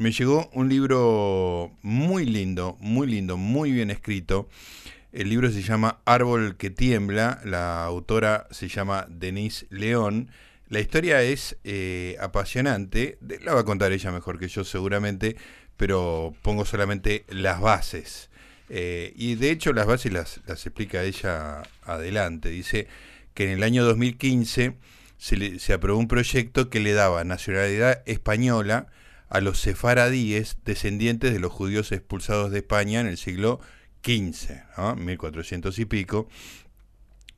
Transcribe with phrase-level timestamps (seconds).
[0.00, 4.48] me llegó un libro muy lindo, muy lindo, muy bien escrito.
[5.12, 10.30] El libro se llama Árbol que tiembla, la autora se llama Denise León.
[10.70, 15.36] La historia es eh, apasionante, la va a contar ella mejor que yo seguramente,
[15.76, 18.30] pero pongo solamente las bases.
[18.70, 22.48] Eh, y de hecho las bases las, las explica ella adelante.
[22.48, 22.86] Dice
[23.34, 24.78] que en el año 2015
[25.18, 28.86] se, se aprobó un proyecto que le daba nacionalidad española
[29.30, 33.60] a los sefaradíes, descendientes de los judíos expulsados de España en el siglo
[34.04, 34.96] XV, ¿no?
[34.96, 36.28] 1400 y pico,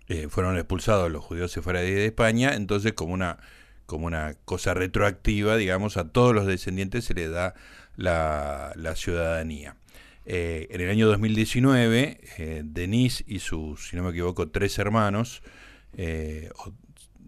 [0.09, 3.39] eh, fueron expulsados los judíos sefaradíes de España, entonces como una,
[3.85, 7.55] como una cosa retroactiva, digamos, a todos los descendientes se le da
[7.97, 9.77] la, ciudadanía.
[10.25, 15.43] Eh, en el año 2019, eh, Denise y sus, si no me equivoco, tres hermanos,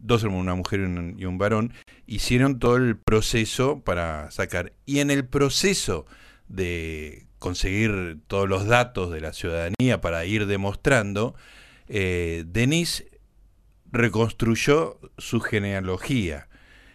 [0.04, 0.80] dos hermanos, una mujer
[1.16, 1.72] y un, varón,
[2.06, 4.74] hicieron todo el proceso para sacar.
[4.84, 6.06] Y en el proceso
[6.48, 11.34] de conseguir todos los datos de la ciudadanía para ir demostrando,
[11.88, 13.06] eh, Denis
[13.90, 16.48] reconstruyó su genealogía.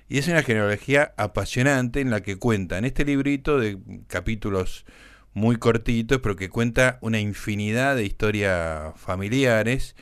[0.07, 4.85] Y es una genealogía apasionante en la que cuenta en este librito de capítulos
[5.33, 9.95] muy cortitos, pero que cuenta una infinidad de historias familiares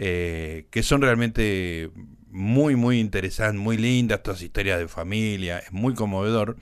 [0.00, 1.90] eh, que son realmente
[2.30, 6.56] muy, muy interesantes, muy lindas, todas historias de familia, es muy conmovedor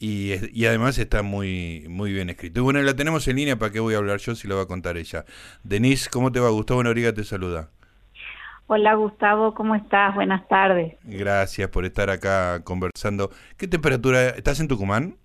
[0.00, 2.60] y, además está muy, muy bien escrito.
[2.60, 4.62] Y bueno, la tenemos en línea, ¿para qué voy a hablar yo si lo va
[4.62, 5.24] a contar ella?
[5.64, 6.50] Denise, ¿cómo te va?
[6.50, 7.70] Gustavo Noriga te saluda.
[8.68, 10.14] Hola Gustavo, ¿cómo estás?
[10.14, 10.94] Buenas tardes.
[11.02, 13.30] Gracias por estar acá conversando.
[13.56, 14.28] ¿Qué temperatura?
[14.28, 15.16] ¿Estás en Tucumán?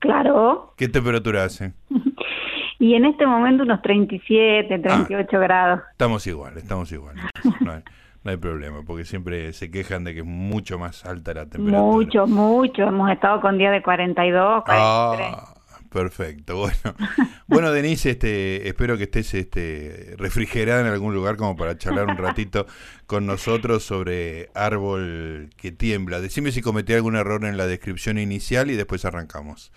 [0.00, 0.74] Claro.
[0.76, 1.72] ¿Qué temperatura hace?
[2.80, 5.80] y en este momento unos 37, 38 ah, grados.
[5.92, 7.14] Estamos igual, estamos igual.
[7.60, 7.82] No hay
[8.22, 11.80] problema, porque siempre se quejan de que es mucho más alta la temperatura.
[11.80, 12.82] Mucho, mucho.
[12.82, 15.28] Hemos estado con días de 42, 43.
[15.32, 15.54] Ah,
[15.90, 16.56] perfecto.
[16.56, 16.96] Bueno,
[17.48, 22.16] bueno Denise, este, espero que estés este, refrigerada en algún lugar como para charlar un
[22.16, 22.66] ratito
[23.06, 26.20] con nosotros sobre árbol que tiembla.
[26.20, 29.72] Decime si cometí algún error en la descripción inicial y después arrancamos.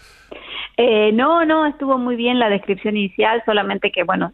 [0.78, 4.34] Eh, no, no, estuvo muy bien la descripción inicial, solamente que, bueno,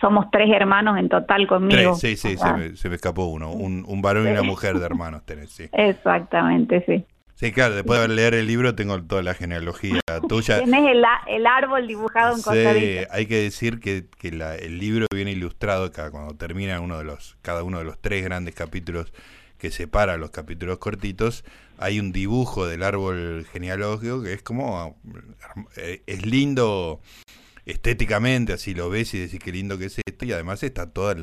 [0.00, 1.94] somos tres hermanos en total conmigo.
[1.94, 4.86] sí, sí, se me, se me, escapó uno, un, un varón y una mujer de
[4.86, 5.68] hermanos tenés, sí.
[5.72, 7.04] Exactamente, sí.
[7.38, 10.58] Sí, claro, después de leer el libro tengo toda la genealogía tuya.
[10.58, 15.06] Tienes el, el árbol dibujado en Sí, hay que decir que, que la, el libro
[15.14, 19.12] viene ilustrado cada, cuando termina uno de los, cada uno de los tres grandes capítulos
[19.56, 21.44] que separa los capítulos cortitos,
[21.78, 24.96] hay un dibujo del árbol genealógico que es como,
[25.76, 27.00] eh, es lindo
[27.68, 31.16] estéticamente, así lo ves y decís qué lindo que es esto, y además está todos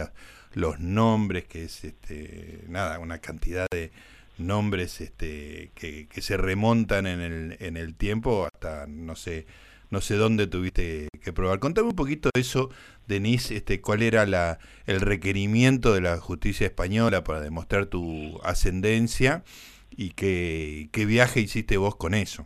[0.53, 3.91] los nombres, que es este, nada, una cantidad de
[4.37, 9.47] nombres este, que, se remontan en el, en el tiempo hasta no sé,
[9.89, 11.59] no sé dónde tuviste que probar.
[11.59, 12.69] Contame un poquito de eso,
[13.07, 19.43] Denise, este, cuál era la, el requerimiento de la justicia española para demostrar tu ascendencia
[19.89, 22.45] y qué viaje hiciste vos con eso.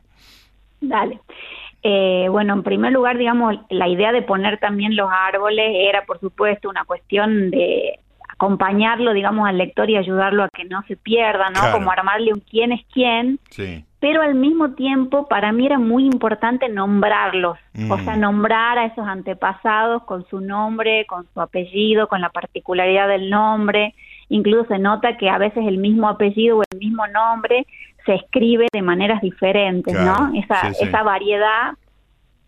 [0.80, 1.20] Dale.
[1.82, 6.20] Eh, bueno, en primer lugar, digamos, la idea de poner también los árboles era, por
[6.20, 11.50] supuesto, una cuestión de acompañarlo, digamos, al lector y ayudarlo a que no se pierda,
[11.50, 11.60] ¿no?
[11.74, 13.40] Como armarle un quién es quién.
[13.50, 13.84] Sí.
[14.00, 17.58] Pero al mismo tiempo, para mí era muy importante nombrarlos,
[17.90, 18.20] o sea, mm.
[18.20, 23.94] nombrar a esos antepasados con su nombre, con su apellido, con la particularidad del nombre.
[24.30, 27.66] Incluso se nota que a veces el mismo apellido o el mismo nombre
[28.10, 30.32] se escribe de maneras diferentes, ¿no?
[30.34, 31.74] Esa, esa variedad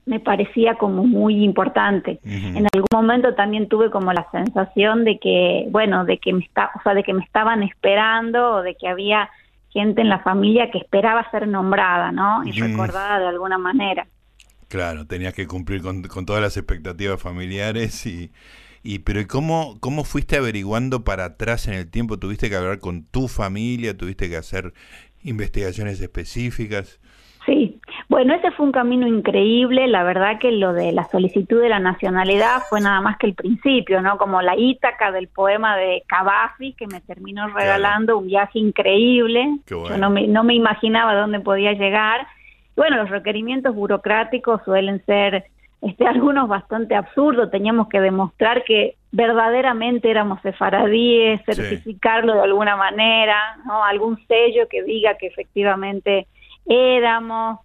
[0.07, 2.19] me parecía como muy importante.
[2.23, 6.71] En algún momento también tuve como la sensación de que, bueno, de que me está,
[6.75, 9.29] o sea, de que me estaban esperando o de que había
[9.69, 12.43] gente en la familia que esperaba ser nombrada, ¿no?
[12.43, 14.07] Y recordada de alguna manera.
[14.67, 18.31] Claro, tenías que cumplir con, con todas las expectativas familiares y,
[18.81, 22.17] y pero cómo cómo fuiste averiguando para atrás en el tiempo?
[22.17, 23.95] ¿Tuviste que hablar con tu familia?
[23.95, 24.73] ¿Tuviste que hacer
[25.23, 26.99] investigaciones específicas.
[27.45, 29.87] Sí, bueno, ese fue un camino increíble.
[29.87, 33.33] La verdad que lo de la solicitud de la nacionalidad fue nada más que el
[33.33, 34.17] principio, ¿no?
[34.17, 39.57] Como la Ítaca del poema de Cavafi, que me terminó regalando un viaje increíble.
[39.65, 42.27] Yo no me, no me imaginaba dónde podía llegar.
[42.75, 45.45] Bueno, los requerimientos burocráticos suelen ser
[45.81, 47.51] este, algunos bastante absurdos.
[47.51, 53.83] Teníamos que demostrar que verdaderamente éramos sefaradíes, certificarlo de alguna manera, ¿no?
[53.83, 56.27] algún sello que diga que efectivamente
[56.65, 57.59] éramos,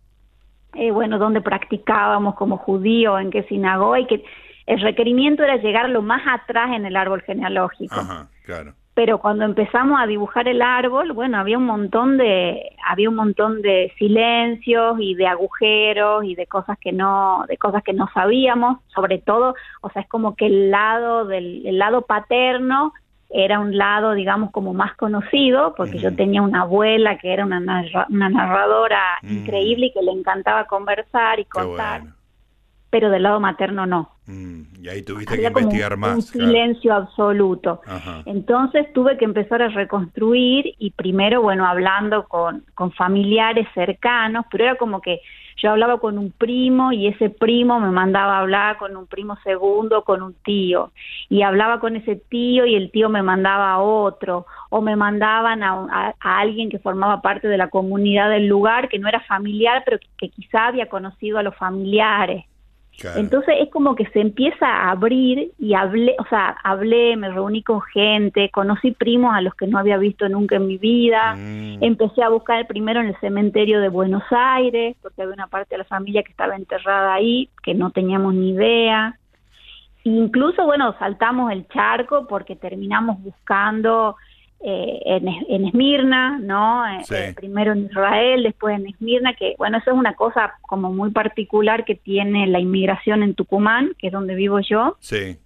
[0.75, 4.25] eh, bueno, dónde practicábamos como judíos, en qué sinagoga, y que
[4.67, 7.95] el requerimiento era llegar lo más atrás en el árbol genealógico.
[7.95, 8.75] Ajá, claro.
[8.97, 13.61] Pero cuando empezamos a dibujar el árbol, bueno, había un montón de había un montón
[13.61, 18.79] de silencios y de agujeros y de cosas que no de cosas que no sabíamos,
[18.87, 22.95] sobre todo, o sea, es como que el lado del el lado paterno
[23.29, 27.61] era un lado, digamos, como más conocido, porque yo tenía una abuela que era una,
[28.09, 32.03] una narradora increíble y que le encantaba conversar y contar
[32.89, 34.16] pero del lado materno no.
[34.27, 36.17] Mm, y ahí tuviste que investigar más.
[36.17, 37.81] Un silencio absoluto.
[38.25, 44.65] Entonces tuve que empezar a reconstruir y primero, bueno, hablando con, con familiares cercanos, pero
[44.65, 45.21] era como que
[45.59, 49.39] yo hablaba con un primo y ese primo me mandaba a hablar con un primo
[49.43, 50.91] segundo, con un tío,
[51.31, 55.63] y hablaba con ese tío y el tío me mandaba a otro, o me mandaban
[55.63, 59.83] a, a alguien que formaba parte de la comunidad del lugar, que no era familiar,
[59.87, 62.45] pero que quizá había conocido a los familiares.
[63.17, 67.63] Entonces es como que se empieza a abrir y hablé, o sea, hablé, me reuní
[67.63, 71.83] con gente, conocí primos a los que no había visto nunca en mi vida, mm.
[71.83, 75.79] empecé a buscar primero en el cementerio de Buenos Aires, porque había una parte de
[75.79, 79.19] la familia que estaba enterrada ahí, que no teníamos ni idea.
[80.05, 84.17] Incluso, bueno, saltamos el charco porque terminamos buscando
[84.61, 86.87] eh, en, en, Esmirna, ¿no?
[86.87, 90.91] Eh, eh, primero en Israel, después en Esmirna, que bueno, eso es una cosa como
[90.93, 94.97] muy particular que tiene la inmigración en Tucumán, que es donde vivo yo.
[94.99, 95.37] Sí.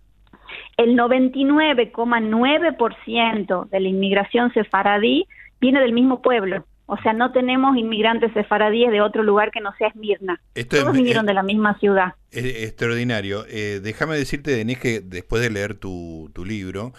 [0.77, 5.27] El 99,9% de la inmigración sefaradí
[5.61, 6.65] viene del mismo pueblo.
[6.87, 10.41] O sea, no tenemos inmigrantes sefaradíes de otro lugar que no sea Esmirna.
[10.69, 12.15] Todos vinieron de la misma ciudad.
[12.31, 13.43] Es extraordinario.
[13.83, 16.93] déjame decirte, Denise, que después de leer tu, tu libro,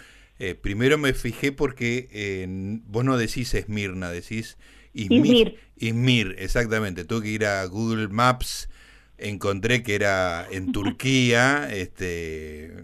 [0.44, 2.46] eh, primero me fijé porque eh,
[2.88, 4.58] vos no decís Esmirna, decís
[4.92, 5.56] Izmir.
[5.76, 7.04] Izmir, exactamente.
[7.04, 8.68] Tuve que ir a Google Maps,
[9.18, 12.74] encontré que era en Turquía, este,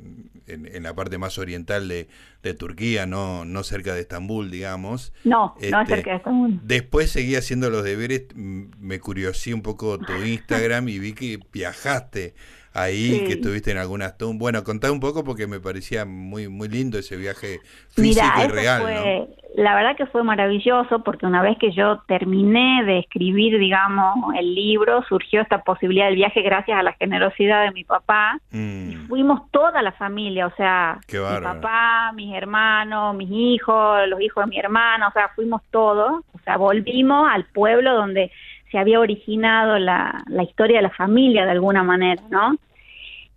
[0.47, 2.07] en, la parte más oriental de,
[2.55, 5.13] Turquía, no, no cerca de Estambul, digamos.
[5.25, 6.61] No, no este, cerca de Estambul.
[6.63, 12.35] Después seguí haciendo los deberes, me curiosé un poco tu Instagram y vi que viajaste
[12.83, 14.39] ahí, que estuviste en algunas tumbas.
[14.39, 17.61] Bueno, contá un poco porque me parecía muy muy lindo ese viaje
[17.91, 19.29] físico y real.
[19.55, 24.55] La verdad que fue maravilloso porque una vez que yo terminé de escribir, digamos, el
[24.55, 28.39] libro, surgió esta posibilidad del viaje gracias a la generosidad de mi papá.
[28.51, 29.09] Mm.
[29.09, 34.51] fuimos toda la familia, o sea, mi papá, mis hermanos, mis hijos, los hijos de
[34.51, 38.31] mi hermana, o sea, fuimos todos, o sea, volvimos al pueblo donde
[38.71, 42.57] se había originado la, la historia de la familia de alguna manera, ¿no?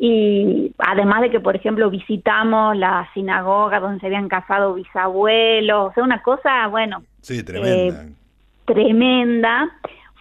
[0.04, 5.94] Y además de que, por ejemplo, visitamos la sinagoga donde se habían casado bisabuelos, o
[5.94, 8.06] sea, una cosa, bueno, sí, tremenda.
[8.06, 8.10] Eh,
[8.66, 9.70] tremenda.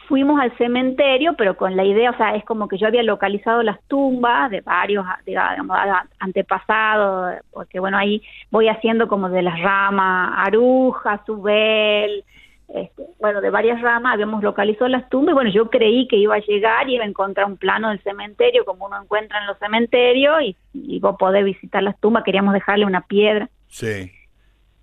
[0.07, 3.63] Fuimos al cementerio, pero con la idea, o sea, es como que yo había localizado
[3.63, 5.79] las tumbas de varios, digamos,
[6.19, 12.23] antepasados, porque bueno, ahí voy haciendo como de las ramas, Aruja, Subel,
[12.75, 16.37] este, bueno, de varias ramas, habíamos localizado las tumbas y bueno, yo creí que iba
[16.37, 19.59] a llegar y iba a encontrar un plano del cementerio como uno encuentra en los
[19.59, 23.49] cementerios y, iba a poder visitar las tumbas, queríamos dejarle una piedra.
[23.69, 24.13] Sí.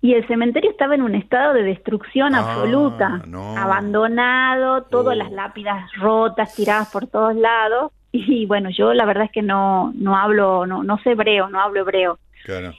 [0.00, 3.22] Y el cementerio estaba en un estado de destrucción ah, absoluta,
[3.56, 5.34] abandonado, todas las oh.
[5.34, 7.92] lápidas rotas, tiradas por todos lados.
[8.10, 11.60] Y bueno, yo la verdad es que no, no hablo, no, no sé hebreo, no
[11.60, 12.18] hablo hebreo.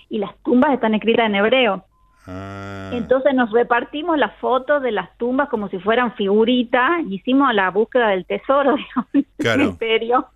[0.09, 1.85] Y las tumbas están escritas en hebreo.
[2.31, 2.91] Ah.
[2.93, 8.09] Entonces nos repartimos las fotos de las tumbas como si fueran figuritas, hicimos la búsqueda
[8.09, 8.75] del tesoro
[9.37, 10.27] del imperio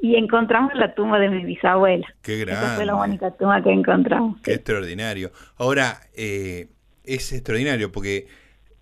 [0.00, 2.06] y encontramos la tumba de mi bisabuela.
[2.20, 2.66] Qué grande.
[2.66, 4.40] Esa fue la única tumba que encontramos.
[4.42, 5.32] Qué extraordinario.
[5.56, 6.68] Ahora, eh,
[7.04, 8.26] es extraordinario porque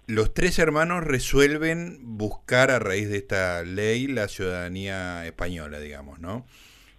[0.07, 6.45] los tres hermanos resuelven buscar a raíz de esta ley la ciudadanía española, digamos, ¿no?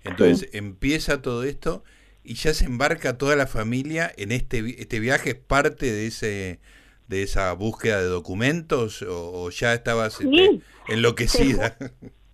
[0.06, 1.84] Entonces empieza todo esto
[2.24, 6.60] y ya se embarca toda la familia en este, este viaje, ¿es parte de ese
[7.08, 11.75] de esa búsqueda de documentos o, ya estabas este, enloquecida?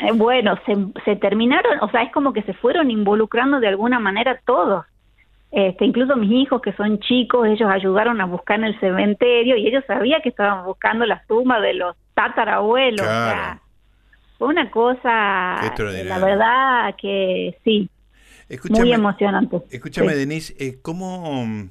[0.02, 4.00] Eh, bueno, se, se terminaron, o sea, es como que se fueron involucrando de alguna
[4.00, 4.86] manera todos.
[5.52, 9.68] Este, incluso mis hijos que son chicos, ellos ayudaron a buscar en el cementerio y
[9.68, 13.06] ellos sabían que estaban buscando las tumbas de los tatarabuelos.
[14.38, 15.60] fue una cosa,
[16.06, 17.90] la verdad que sí,
[18.70, 19.62] muy emocionante.
[19.70, 21.70] Escúchame, Denise, eh, ¿cómo...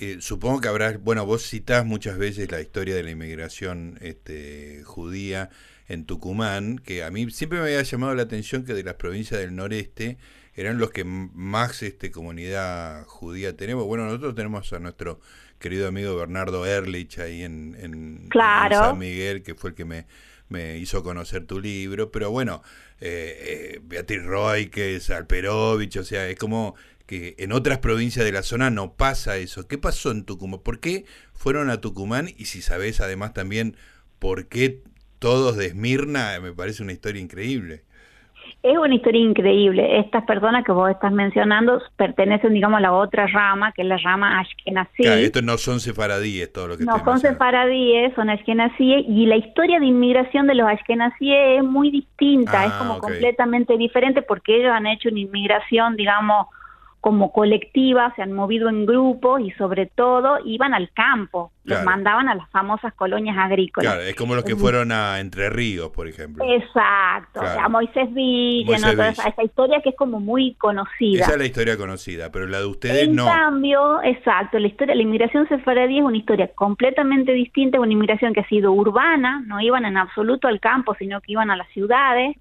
[0.00, 4.82] Eh, supongo que habrás, bueno, vos citás muchas veces la historia de la inmigración este,
[4.84, 5.50] judía
[5.88, 9.40] en Tucumán, que a mí siempre me había llamado la atención que de las provincias
[9.40, 10.16] del noreste
[10.54, 13.84] eran los que más este, comunidad judía tenemos.
[13.86, 15.20] Bueno, nosotros tenemos a nuestro
[15.58, 20.06] querido amigo Bernardo Erlich ahí en, en San Miguel, que fue el que me,
[20.50, 22.62] me hizo conocer tu libro, pero bueno,
[23.00, 26.74] eh, eh, Beatriz Roy, que es Alperovich, o sea, es como
[27.06, 29.66] que en otras provincias de la zona no pasa eso.
[29.66, 30.60] ¿Qué pasó en Tucumán?
[30.60, 32.32] ¿Por qué fueron a Tucumán?
[32.36, 33.76] Y si sabes además también
[34.18, 34.82] por qué
[35.18, 37.84] todos de Esmirna, me parece una historia increíble.
[38.62, 40.00] Es una historia increíble.
[40.00, 43.96] Estas personas que vos estás mencionando pertenecen, digamos, a la otra rama, que es la
[43.96, 45.02] rama Ashkenazí.
[45.02, 49.36] Claro, estos no son sefaradíes, todo lo que No son sefaradíes, son Ashkenazíes, y la
[49.36, 54.58] historia de inmigración de los Ashkenazíes es muy distinta, es ah, como completamente diferente porque
[54.58, 56.46] ellos han hecho una inmigración, digamos,
[57.00, 62.28] como colectiva, se han movido en grupos y sobre todo iban al campo, los mandaban
[62.28, 63.92] a las famosas colonias agrícolas.
[63.92, 66.44] Claro, es como los que fueron a Entre Ríos, por ejemplo.
[66.44, 71.22] Exacto, a Moisés Villa, esa, historia que es como muy conocida.
[71.22, 73.26] Esa es la historia conocida, pero la de ustedes en no.
[73.26, 78.34] En cambio, exacto, la historia, la inmigración sefaradí es una historia completamente distinta, una inmigración
[78.34, 81.68] que ha sido urbana, no iban en absoluto al campo, sino que iban a las
[81.68, 82.36] ciudades,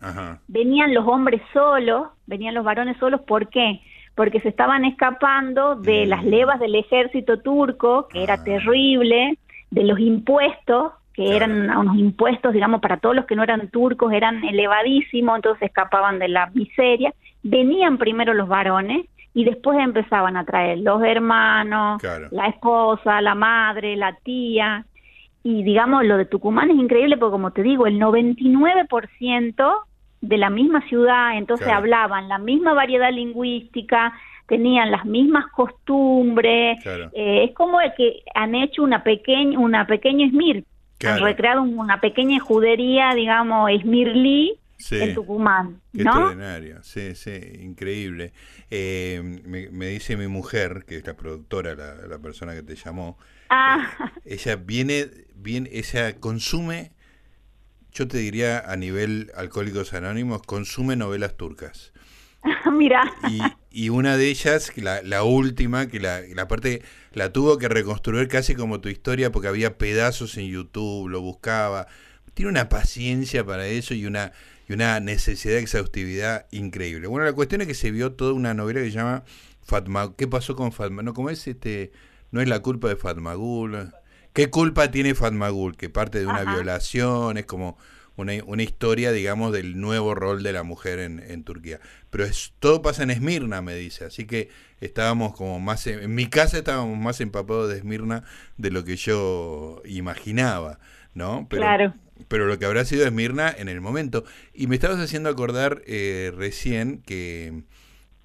[0.47, 3.81] venían los hombres solos, venían los varones solos, ¿por qué?
[4.19, 6.27] Porque se estaban escapando de las mm.
[6.27, 8.43] levas del ejército turco, que era ah.
[8.43, 9.37] terrible,
[9.71, 14.11] de los impuestos, que eran unos impuestos, digamos, para todos los que no eran turcos,
[14.11, 17.13] eran elevadísimos, entonces escapaban de la miseria.
[17.43, 23.95] Venían primero los varones y después empezaban a traer los hermanos, la esposa, la madre,
[23.95, 24.85] la tía.
[25.43, 29.75] Y digamos, lo de Tucumán es increíble porque, como te digo, el 99%
[30.21, 34.13] de la misma ciudad, entonces hablaban la misma variedad lingüística,
[34.47, 40.25] tenían las mismas costumbres, eh, es como el que han hecho una pequeña una pequeña
[40.25, 40.65] Esmir,
[41.05, 44.59] han recreado una pequeña judería, digamos, Esmirlí,
[44.91, 45.81] en Tucumán.
[45.93, 48.31] Qué extraordinario, sí, sí, increíble.
[48.69, 53.17] Eh, me, dice mi mujer, que es la productora, la, persona que te llamó,
[53.49, 53.91] ah.
[54.25, 56.91] eh, ella viene, viene, ella consume
[57.91, 61.91] yo te diría a nivel Alcohólicos Anónimos, consume novelas turcas.
[62.71, 63.11] Mira.
[63.71, 66.81] Y, una de ellas, la, la última, que la, la, parte
[67.13, 71.87] la tuvo que reconstruir casi como tu historia porque había pedazos en YouTube, lo buscaba.
[72.33, 74.31] Tiene una paciencia para eso y una,
[74.67, 77.07] y una necesidad de exhaustividad increíble.
[77.07, 79.23] Bueno, la cuestión es que se vio toda una novela que se llama
[79.61, 80.15] Fatma.
[80.15, 81.03] ¿Qué pasó con Fatma?
[81.03, 81.91] No, como es este,
[82.31, 83.91] no es la culpa de Fatmagul.
[84.33, 85.75] ¿Qué culpa tiene Fatmagul?
[85.75, 87.77] Que parte de una violación, es como
[88.15, 91.79] una, una, historia, digamos, del nuevo rol de la mujer en, en Turquía.
[92.09, 94.05] Pero es, todo pasa en Esmirna, me dice.
[94.05, 94.49] Así que
[94.81, 98.23] estábamos como más, en, mi casa estábamos más empapados de Esmirna
[98.57, 100.79] de lo que yo imaginaba,
[101.13, 101.47] ¿no?
[101.49, 101.93] Pero, claro.
[102.27, 104.25] Pero lo que habrá sido Esmirna en el momento.
[104.53, 107.63] Y me estabas haciendo acordar eh, recién que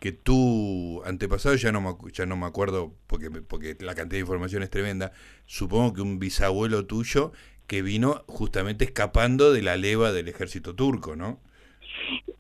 [0.05, 4.21] que tu antepasado, ya no me, ya no me acuerdo porque, porque la cantidad de
[4.21, 5.13] información es tremenda,
[5.47, 7.33] supongo que un bisabuelo tuyo
[7.67, 11.39] que vino justamente escapando de la leva del ejército turco, ¿no?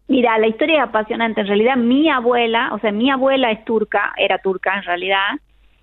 [0.09, 1.40] Mira, la historia es apasionante.
[1.40, 5.28] En realidad, mi abuela, o sea, mi abuela es turca, era turca en realidad,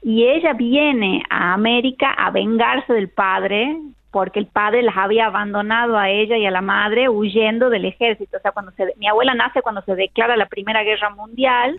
[0.04, 3.76] y ella viene a América a vengarse del padre
[4.12, 8.38] porque el padre las había abandonado a ella y a la madre huyendo del ejército.
[8.38, 11.78] O sea, cuando se, mi abuela nace cuando se declara la Primera Guerra Mundial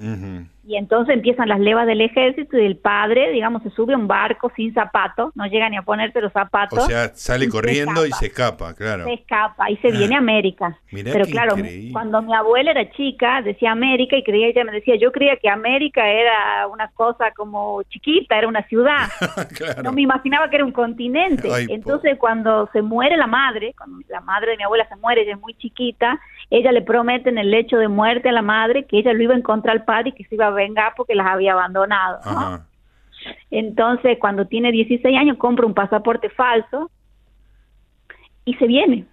[0.65, 4.07] y entonces empiezan las levas del ejército y el padre, digamos, se sube a un
[4.07, 6.79] barco sin zapatos, no llega ni a ponerse los zapatos.
[6.79, 9.05] O sea, sale corriendo y se escapa, claro.
[9.05, 10.79] Se escapa y se viene a América.
[10.91, 11.57] Pero claro,
[11.93, 15.49] cuando mi abuela era chica, decía América y creía, ella me decía, yo creía que
[15.49, 19.09] América era una cosa como chiquita, era una ciudad.
[19.83, 21.49] No me imaginaba que era un continente.
[21.69, 25.35] entonces, cuando se muere la madre, cuando la madre de mi abuela se muere, ella
[25.35, 26.21] es muy chiquita,
[26.53, 29.35] ella le promete en el lecho de muerte a la madre que ella lo iba
[29.35, 32.21] a encontrar al padre y que se iba a vengar porque las había abandonado.
[33.51, 36.91] Entonces, cuando tiene 16 años, compra un pasaporte falso
[38.45, 39.07] y se viene.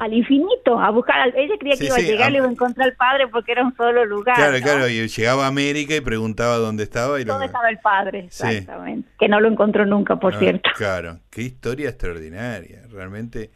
[0.00, 1.32] Al infinito, a buscar.
[1.36, 3.76] Ella creía que iba a llegar y iba a encontrar al padre porque era un
[3.76, 4.34] solo lugar.
[4.34, 7.20] Claro, claro, y llegaba a América y preguntaba dónde estaba.
[7.20, 8.20] Y ¿Dónde estaba el padre?
[8.20, 9.08] Exactamente.
[9.18, 10.70] Que no lo encontró nunca, por cierto.
[10.76, 13.50] Claro, qué historia extraordinaria, realmente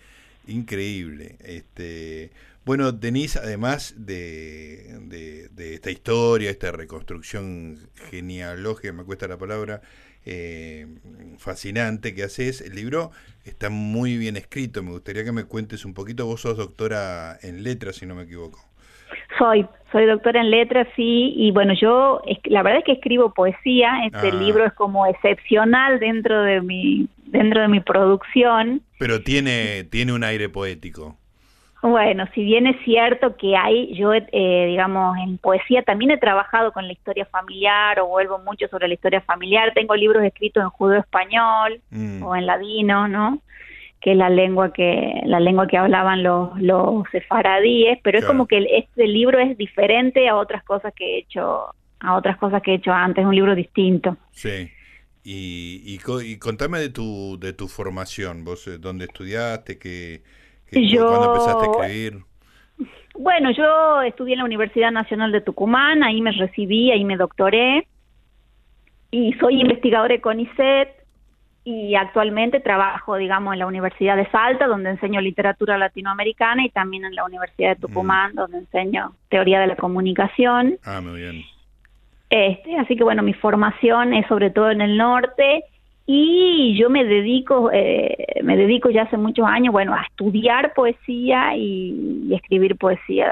[0.46, 1.36] increíble.
[1.42, 2.30] Este.
[2.64, 4.98] Bueno, Denise, además de,
[5.54, 7.76] de, esta historia, esta reconstrucción
[8.10, 9.82] genealógica, me cuesta la palabra,
[10.24, 10.86] eh,
[11.36, 13.10] fascinante que haces, el libro
[13.44, 14.82] está muy bien escrito.
[14.82, 16.24] Me gustaría que me cuentes un poquito.
[16.24, 18.58] Vos sos doctora en letras, si no me equivoco.
[19.38, 24.06] Soy, soy doctora en letras, sí, y bueno, yo la verdad es que escribo poesía.
[24.06, 24.34] Este ah.
[24.34, 28.80] libro es como excepcional dentro de mi dentro de mi producción.
[28.98, 31.18] Pero tiene tiene un aire poético.
[31.86, 36.72] Bueno, si bien es cierto que hay, yo, eh, digamos, en poesía también he trabajado
[36.72, 39.72] con la historia familiar o vuelvo mucho sobre la historia familiar.
[39.74, 42.22] Tengo libros escritos en judeo español mm.
[42.22, 43.42] o en ladino, ¿no?
[44.00, 48.46] Que es la lengua que la lengua que hablaban los los sefaradíes, pero es como
[48.46, 51.66] que este libro es diferente a otras cosas que he hecho
[52.00, 54.16] a otras cosas que he hecho antes, un libro distinto.
[54.30, 54.70] Sí.
[55.22, 60.22] Y, y, contame de tu, de tu formación, vos eh, dónde estudiaste, qué,
[60.70, 62.24] cuándo empezaste a escribir.
[63.16, 67.86] Bueno, yo estudié en la Universidad Nacional de Tucumán, ahí me recibí, ahí me doctoré
[69.10, 70.88] y soy investigadora de CONICET
[71.62, 77.04] y actualmente trabajo, digamos, en la Universidad de Salta, donde enseño literatura latinoamericana y también
[77.04, 78.36] en la Universidad de Tucumán, mm.
[78.36, 80.78] donde enseño teoría de la comunicación.
[80.84, 81.42] Ah, muy bien.
[82.28, 85.64] Este, así que bueno, mi formación es sobre todo en el norte
[86.06, 91.56] y yo me dedico, eh, me dedico ya hace muchos años, bueno, a estudiar poesía
[91.56, 93.26] y, escribir poesía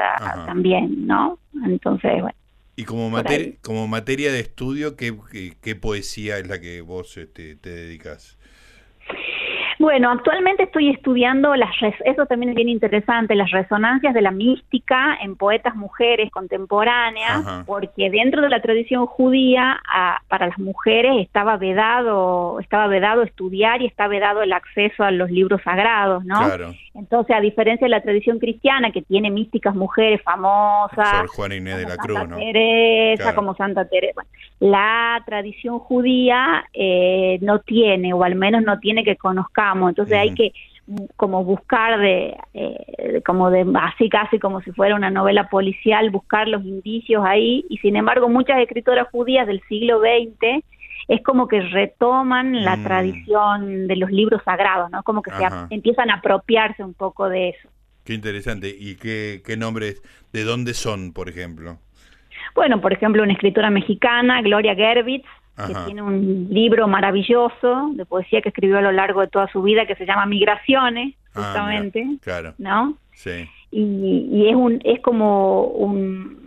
[0.47, 1.39] también, ¿no?
[1.65, 2.37] Entonces, bueno.
[2.77, 5.15] Y como, materia, como materia de estudio, ¿qué,
[5.61, 8.39] ¿qué, poesía es la que vos este, te dedicas?
[9.83, 11.73] Bueno, actualmente estoy estudiando las
[12.05, 18.09] eso también es bien interesante, las resonancias de la mística en poetas mujeres contemporáneas, porque
[18.09, 19.83] dentro de la tradición judía
[20.29, 25.33] para las mujeres estaba vedado, estaba vedado estudiar y estaba vedado el acceso a los
[25.33, 26.39] libros sagrados, ¿no?
[26.95, 31.89] Entonces, a diferencia de la tradición cristiana que tiene místicas mujeres famosas, Juana Inés de
[31.89, 34.23] la Cruz, Teresa, como Santa Teresa,
[34.61, 39.17] la tradición judía eh, no tiene, o al menos no tiene que
[39.89, 40.53] entonces hay que
[41.17, 46.49] como buscar de, eh, como de así casi como si fuera una novela policial buscar
[46.49, 47.65] los indicios ahí.
[47.69, 50.65] Y sin embargo muchas escritoras judías del siglo XX
[51.09, 52.85] es como que retoman la mm.
[52.85, 57.51] tradición de los libros sagrados no como que se empiezan a apropiarse un poco de
[57.51, 57.69] eso.
[58.05, 58.75] Qué interesante.
[58.77, 60.03] Y qué qué nombres
[60.33, 61.79] de dónde son por ejemplo
[62.55, 68.41] bueno por ejemplo una escritora mexicana Gloria Gervitz que tiene un libro maravilloso de poesía
[68.41, 72.19] que escribió a lo largo de toda su vida que se llama Migraciones, ah, justamente,
[72.23, 72.55] claro.
[72.59, 72.97] ¿no?
[73.15, 73.49] Sí.
[73.71, 76.42] Y, y, es un es como un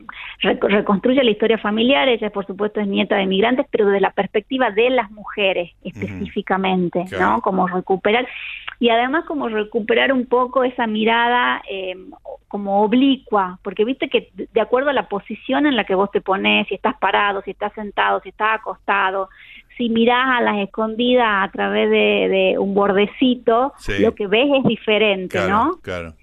[0.46, 4.72] reconstruye la historia familiar, ella por supuesto es nieta de migrantes, pero desde la perspectiva
[4.72, 7.42] de las mujeres específicamente, ¿no?
[7.42, 8.28] Como recuperar
[8.80, 11.96] y además como recuperar un poco esa mirada eh,
[12.48, 16.22] como oblicua, porque viste que de acuerdo a la posición en la que vos te
[16.22, 19.30] pones, si estás parado, si estás sentado, si estás acostado,
[19.78, 25.40] si mirás a las escondidas a través de, un bordecito, lo que ves es diferente,
[25.48, 25.80] ¿no?
[25.82, 26.14] Claro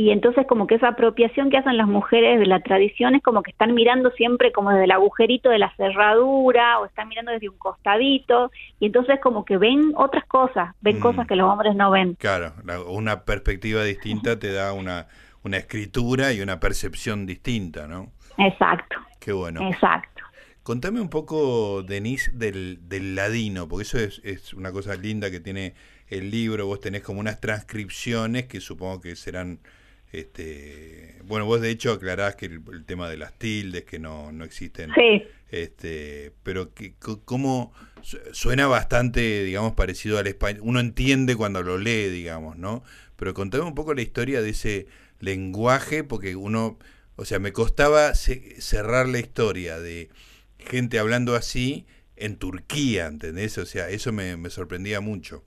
[0.00, 3.42] y entonces como que esa apropiación que hacen las mujeres de la tradición es como
[3.42, 7.50] que están mirando siempre como desde el agujerito de la cerradura o están mirando desde
[7.50, 11.02] un costadito y entonces como que ven otras cosas, ven mm.
[11.02, 12.14] cosas que los hombres no ven.
[12.14, 12.54] Claro,
[12.88, 15.06] una perspectiva distinta te da una,
[15.42, 18.10] una escritura y una percepción distinta, ¿no?
[18.38, 18.96] Exacto.
[19.18, 19.68] Qué bueno.
[19.68, 20.22] Exacto.
[20.62, 25.40] Contame un poco, Denise, del, del ladino, porque eso es, es una cosa linda que
[25.40, 25.74] tiene
[26.08, 29.60] el libro, vos tenés como unas transcripciones que supongo que serán
[30.12, 34.44] este, bueno, vos de hecho aclarás que el, tema de las tildes, que no, no
[34.44, 34.90] existen.
[34.94, 35.22] Sí.
[35.50, 36.94] Este, pero que,
[37.24, 37.72] ¿cómo
[38.32, 40.62] suena bastante, digamos, parecido al español?
[40.64, 42.82] Uno entiende cuando lo lee, digamos, ¿no?
[43.16, 44.86] Pero contame un poco la historia de ese
[45.20, 46.78] lenguaje, porque uno,
[47.16, 50.08] o sea, me costaba cerrar la historia de
[50.58, 53.58] gente hablando así en Turquía, ¿entendés?
[53.58, 55.44] O sea, eso me, me sorprendía mucho.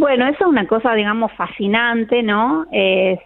[0.00, 2.64] Bueno, eso es una cosa, digamos, fascinante, ¿no?
[2.72, 3.18] Eh,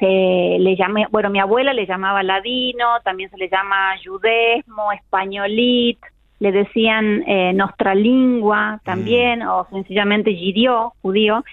[0.00, 5.98] se, le llamé, bueno, mi abuela le llamaba ladino, también se le llama judesmo, españolit,
[6.40, 9.48] le decían eh, nostra lingua también, mm.
[9.48, 11.44] o sencillamente judío, judío,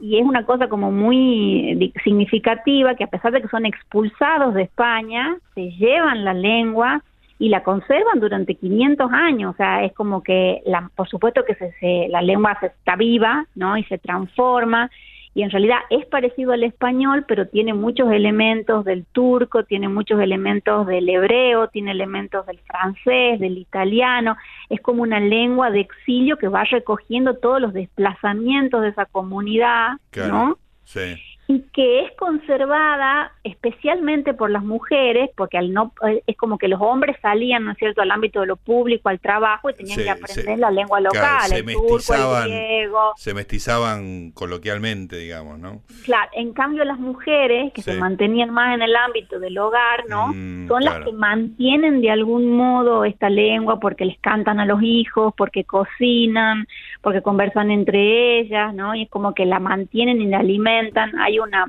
[0.00, 4.62] y es una cosa como muy significativa que a pesar de que son expulsados de
[4.62, 7.02] España, se llevan la lengua
[7.38, 11.54] y la conservan durante 500 años, o sea, es como que, la, por supuesto que
[11.54, 13.76] se, la lengua se está viva, ¿no?
[13.76, 14.90] Y se transforma,
[15.34, 20.20] y en realidad es parecido al español, pero tiene muchos elementos del turco, tiene muchos
[20.20, 24.36] elementos del hebreo, tiene elementos del francés, del italiano,
[24.68, 29.98] es como una lengua de exilio que va recogiendo todos los desplazamientos de esa comunidad,
[30.16, 30.58] ¿no?
[30.82, 31.16] Sí
[31.50, 35.94] y que es conservada especialmente por las mujeres, porque al no
[36.26, 39.18] es como que los hombres salían, ¿no es cierto?, al ámbito de lo público, al
[39.18, 43.14] trabajo y tenían que aprender la lengua local, el turco, el griego.
[43.16, 45.80] Se mestizaban coloquialmente, digamos, ¿no?
[46.04, 50.28] Claro, en cambio las mujeres que se mantenían más en el ámbito del hogar, ¿no?
[50.34, 54.82] Mm, Son las que mantienen de algún modo esta lengua porque les cantan a los
[54.82, 56.66] hijos, porque cocinan,
[57.00, 58.94] porque conversan entre ellas, ¿no?
[58.94, 61.18] Y es como que la mantienen y la alimentan.
[61.18, 61.66] Hay una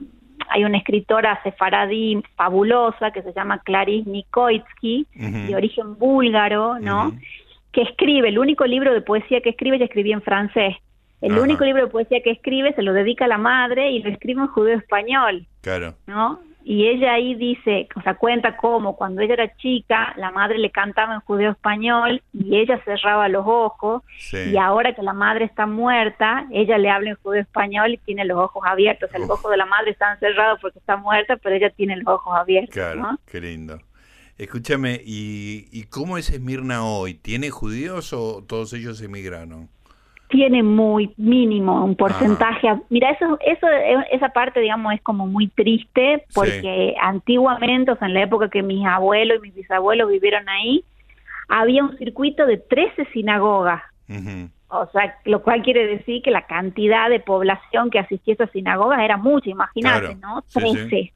[0.49, 7.15] hay una escritora sefaradí fabulosa que se llama Clarice Nikoitsky, de origen búlgaro, ¿no?
[7.71, 10.75] Que escribe, el único libro de poesía que escribe, ella escribía en francés.
[11.21, 14.09] El único libro de poesía que escribe se lo dedica a la madre y lo
[14.09, 15.45] escribe en judeo español.
[15.61, 15.93] Claro.
[16.07, 16.39] ¿No?
[16.63, 20.71] Y ella ahí dice, o sea, cuenta cómo cuando ella era chica, la madre le
[20.71, 25.65] cantaba en judeo español y ella cerraba los ojos, y ahora que la madre está
[25.65, 29.29] muerta, ella le habla en judeo español y tiene los ojos abiertos, o sea, los
[29.29, 32.73] ojos de la madre están cerrados porque está muerta, pero ella tiene los ojos abiertos.
[32.73, 33.79] Claro, qué lindo.
[34.37, 37.13] Escúchame, ¿y, ¿y cómo es Esmirna hoy?
[37.13, 39.69] ¿Tiene judíos o todos ellos emigraron?
[40.29, 42.67] Tiene muy mínimo un porcentaje.
[42.89, 43.67] Mira, eso, eso,
[44.11, 48.61] esa parte, digamos, es como muy triste porque antiguamente, o sea, en la época que
[48.61, 50.83] mis abuelos y mis bisabuelos vivieron ahí,
[51.47, 53.81] había un circuito de 13 sinagogas.
[54.69, 58.51] O sea, lo cual quiere decir que la cantidad de población que asistía a esas
[58.51, 60.43] sinagogas era mucha, imagínate, ¿no?
[60.53, 61.11] 13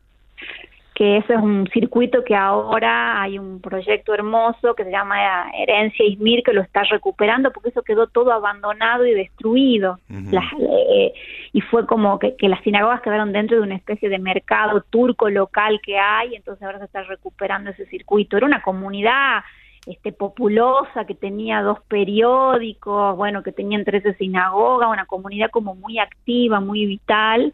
[0.94, 6.06] que ese es un circuito que ahora hay un proyecto hermoso que se llama Herencia
[6.06, 10.00] Izmir que lo está recuperando porque eso quedó todo abandonado y destruido.
[10.10, 11.14] Eh,
[11.52, 15.80] y fue como que, las sinagogas quedaron dentro de una especie de mercado turco local
[15.84, 18.38] que hay entonces ahora se está recuperando ese circuito.
[18.38, 19.42] Era una comunidad
[19.86, 26.00] este populosa que tenía dos periódicos bueno que tenían 13 sinagogas una comunidad como muy
[26.00, 27.54] activa muy vital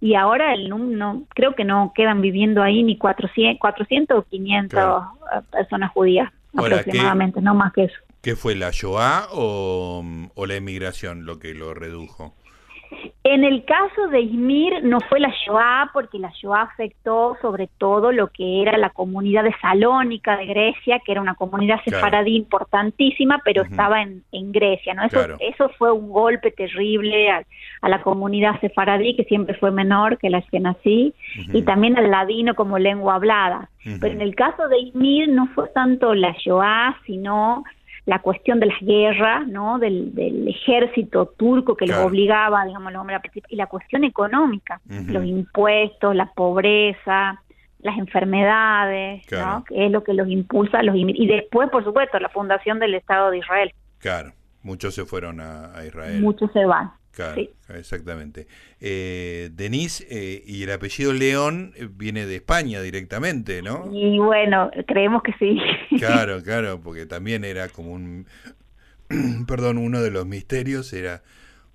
[0.00, 4.78] y ahora el no, creo que no quedan viviendo ahí ni 400, 400 o 500
[4.78, 7.96] eh, personas judías aproximadamente, no más que eso.
[8.22, 12.34] ¿Qué fue la Shoah o, o la emigración lo que lo redujo?
[13.22, 18.12] En el caso de Izmir no fue la Shoah porque la Shoah afectó sobre todo
[18.12, 23.40] lo que era la comunidad de Salónica de Grecia, que era una comunidad sefaradí importantísima,
[23.44, 25.04] pero estaba en, en, Grecia, ¿no?
[25.04, 27.44] Eso, eso fue un golpe terrible a,
[27.88, 31.14] la comunidad sefaradí, que siempre fue menor que la nací,
[31.52, 33.68] y también al ladino como lengua hablada.
[33.82, 37.64] Pero en el caso de Izmir no fue tanto la Shoah, sino
[38.06, 39.78] la cuestión de las guerras, ¿no?
[39.78, 40.12] Del,
[40.48, 45.24] ejército turco que los obligaba, digamos, los hombres a participar, y la cuestión económica, los
[45.24, 47.40] impuestos, la pobreza,
[47.80, 49.64] las enfermedades, ¿no?
[49.64, 53.30] Que es lo que los impulsa, los y después, por supuesto, la fundación del Estado
[53.30, 53.72] de Israel.
[53.98, 54.32] Claro,
[54.62, 56.20] muchos se fueron a Israel.
[56.20, 56.99] Muchos se van.
[57.20, 58.46] Claro, exactamente.
[58.80, 63.90] Eh, Denise, eh, y el apellido León eh, viene de España directamente, ¿no?
[63.92, 65.60] Y bueno, creemos que sí.
[65.98, 68.26] Claro, claro, porque también era como un,
[69.46, 71.22] perdón, uno de los misterios era,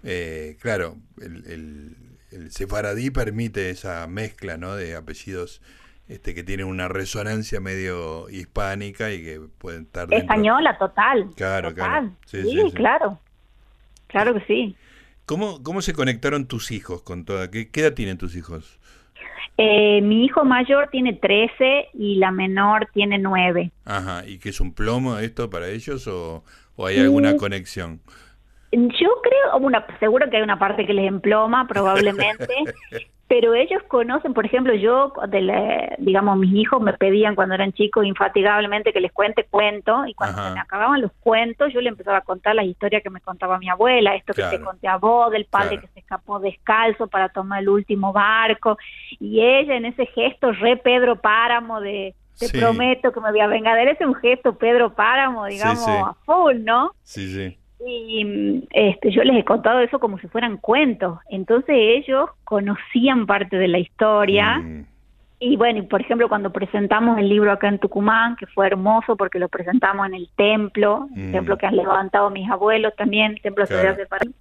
[0.03, 1.95] eh, claro, el, el,
[2.31, 4.75] el, sefaradí permite esa mezcla, ¿no?
[4.75, 5.62] De apellidos
[6.08, 10.08] este que tienen una resonancia medio hispánica y que pueden estar...
[10.13, 11.29] Española, total.
[11.36, 12.12] Claro, claro.
[12.25, 13.19] Sí, sí, claro.
[14.08, 14.75] Claro que sí.
[15.25, 17.49] ¿Cómo, ¿Cómo se conectaron tus hijos con toda?
[17.49, 18.79] ¿Qué, qué edad tienen tus hijos?
[19.57, 23.71] Eh, mi hijo mayor tiene 13 y la menor tiene 9.
[23.85, 26.43] Ajá, ¿y qué es un plomo esto para ellos o,
[26.75, 28.01] o hay alguna mm, conexión?
[28.71, 32.53] Yo creo, bueno, seguro que hay una parte que les emploma, probablemente,
[33.27, 38.05] pero ellos conocen, por ejemplo, yo, de digamos, mis hijos me pedían cuando eran chicos
[38.05, 42.19] infatigablemente que les cuente cuentos y cuando se me acababan los cuentos yo le empezaba
[42.19, 45.31] a contar las historias que me contaba mi abuela, esto que te conté a vos,
[45.31, 48.77] del padre que se escapó descalzo para tomar el último barco
[49.19, 53.47] y ella en ese gesto re Pedro Páramo de te prometo que me voy a
[53.47, 56.91] vengar, ese es un gesto Pedro Páramo, digamos, a full, ¿no?
[57.01, 57.57] Sí, sí.
[57.88, 61.19] Y este, yo les he contado eso como si fueran cuentos.
[61.30, 64.58] Entonces ellos conocían parte de la historia.
[64.58, 64.86] Mm.
[65.39, 69.15] Y bueno, y por ejemplo, cuando presentamos el libro acá en Tucumán, que fue hermoso
[69.15, 71.32] porque lo presentamos en el templo, el mm.
[71.34, 74.34] templo que han levantado mis abuelos también, el templo de París,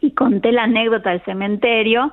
[0.00, 2.12] y conté la anécdota del cementerio,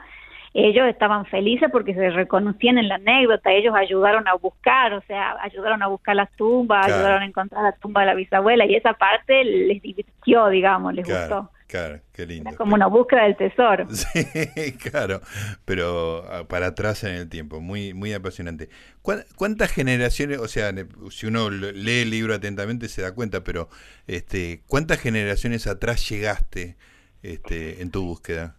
[0.54, 5.36] ellos estaban felices porque se reconocían en la anécdota, ellos ayudaron a buscar, o sea,
[5.42, 8.94] ayudaron a buscar las tumbas, ayudaron a encontrar la tumba de la bisabuela y esa
[8.94, 11.52] parte les divirtió, digamos, les gustó.
[11.68, 12.50] Claro, qué lindo.
[12.50, 13.86] Era como una búsqueda del tesoro.
[13.94, 15.22] Sí, claro,
[15.66, 18.70] pero ah, para atrás en el tiempo, muy muy apasionante.
[19.04, 20.74] ¿Cuántas generaciones, o sea,
[21.12, 23.70] si uno lee el libro atentamente se da cuenta, pero
[24.08, 26.76] este, ¿cuántas generaciones atrás llegaste
[27.22, 28.56] este, en tu búsqueda?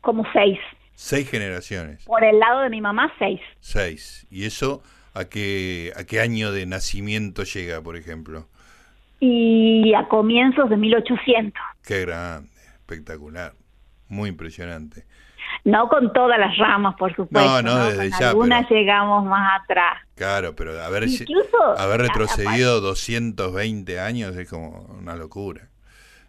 [0.00, 0.58] Como seis.
[1.02, 2.04] Seis generaciones.
[2.04, 3.40] Por el lado de mi mamá, seis.
[3.58, 4.26] Seis.
[4.30, 4.82] ¿Y eso
[5.14, 8.48] a qué, a qué año de nacimiento llega, por ejemplo?
[9.18, 11.54] Y a comienzos de 1800.
[11.82, 13.54] Qué grande, espectacular,
[14.08, 15.06] muy impresionante.
[15.64, 17.62] No con todas las ramas, por supuesto.
[17.62, 18.28] No, no, desde ya.
[18.28, 20.02] Algunas llegamos más atrás.
[20.16, 21.08] Claro, pero haber,
[21.78, 25.69] haber retrocedido 220 años es como una locura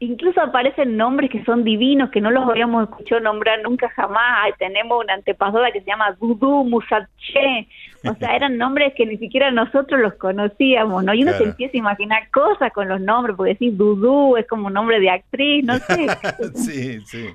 [0.02, 4.52] incluso aparecen nombres que son divinos, que no los habíamos escuchado nombrar nunca jamás.
[4.58, 7.68] tenemos una antepasada que se llama Dudu Musache.
[8.04, 11.14] O sea, eran nombres que ni siquiera nosotros los conocíamos, ¿no?
[11.14, 14.68] Y uno se empieza a imaginar cosas con los nombres, porque decir Dudu es como
[14.68, 16.08] un nombre de actriz, no sé.
[16.56, 17.28] sí, sí.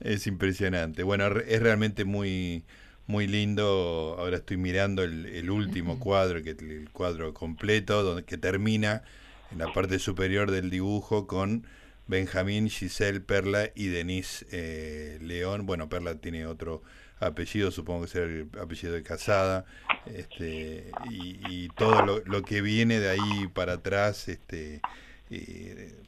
[0.00, 1.04] Es impresionante.
[1.04, 2.64] Bueno, es realmente muy
[3.06, 4.16] muy lindo.
[4.18, 9.02] Ahora estoy mirando el, último cuadro, que el cuadro completo, donde que termina
[9.50, 11.66] en la parte superior del dibujo con
[12.06, 15.66] Benjamín, Giselle, Perla y Denise eh, León.
[15.66, 16.82] Bueno, Perla tiene otro
[17.18, 19.64] apellido, supongo que será el apellido de Casada,
[20.06, 24.82] este, y, todo lo, lo, que viene de ahí para atrás, este,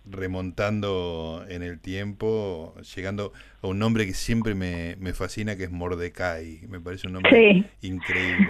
[0.05, 5.71] remontando en el tiempo, llegando a un nombre que siempre me, me fascina, que es
[5.71, 6.61] Mordecai.
[6.69, 8.49] Me parece un nombre increíble.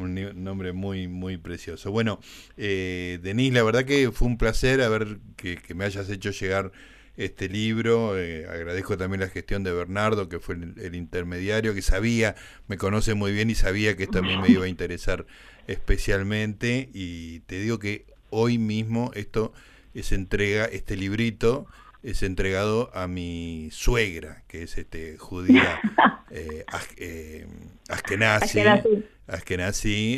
[0.00, 1.90] Un nombre muy, muy precioso.
[1.90, 2.20] Bueno,
[2.56, 6.72] eh, Denise, la verdad que fue un placer haber que, me hayas hecho llegar
[7.16, 8.18] este libro.
[8.18, 12.34] Eh, agradezco también la gestión de Bernardo, que fue el, intermediario, que sabía,
[12.66, 15.26] me conoce muy bien y sabía que esto también me iba a interesar
[15.66, 16.88] especialmente.
[16.92, 19.52] Y te digo que hoy mismo esto
[19.94, 21.66] es entrega, este librito
[22.02, 25.80] es entregado a mi suegra, que es este judía
[26.30, 26.64] eh,
[26.96, 27.46] eh
[27.88, 28.62] askenazi,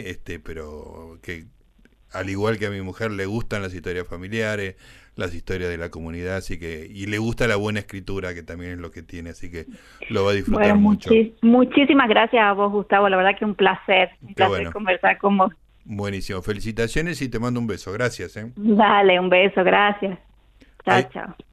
[0.06, 1.44] este, pero que
[2.12, 4.76] al igual que a mi mujer le gustan las historias familiares,
[5.16, 8.72] las historias de la comunidad, así que y le gusta la buena escritura, que también
[8.72, 9.66] es lo que tiene, así que
[10.08, 11.10] lo va a disfrutar mucho.
[11.42, 15.52] muchísimas gracias a vos, Gustavo, la verdad que un placer, un placer conversar con vos.
[15.84, 18.36] Buenísimo, felicitaciones y te mando un beso, gracias.
[18.36, 18.52] ¿eh?
[18.56, 20.18] Dale, un beso, gracias.
[20.84, 21.34] Chao, chao.